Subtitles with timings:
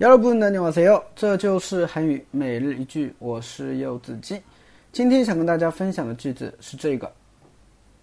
[0.00, 1.04] 여러분 안녕하세요.
[1.14, 4.40] 这就是韩语每日一句，我是柚子鸡。
[4.92, 7.12] 今天想跟大家分享的句子是这个：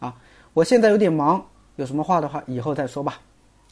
[0.00, 0.14] 啊，
[0.52, 1.44] 我现在有点忙，
[1.76, 3.20] 有什么话的话以后再说吧。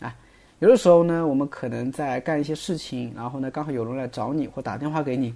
[0.01, 0.15] 啊，
[0.59, 5.34] 有的时候呢，我们可能在干一些事情，然后呢，刚好有人来找你或打电话给你，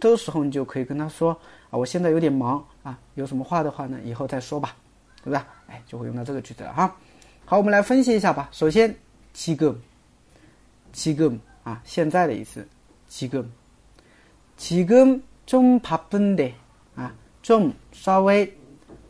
[0.00, 1.38] 这个时候你就可以跟他说
[1.70, 4.74] 啊，我现在有点忙啊，有什么话的话呢，以后再说吧，
[5.22, 5.46] 对吧？
[5.68, 6.96] 哎，就会用到这个句子了哈。
[7.44, 8.48] 好，我们来分析一下吧。
[8.52, 8.96] 首先，
[9.34, 12.66] 지금지금啊，现在的意思，
[13.08, 16.54] 지금지금 좀 바쁜데
[16.96, 18.52] 啊，좀稍微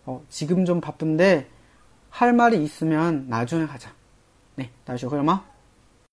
[0.04, 1.46] 哦，지금좀바쁜데
[2.11, 3.89] 할 말이 있으면 나중에 하자.
[4.55, 5.41] 네, 다시 그러면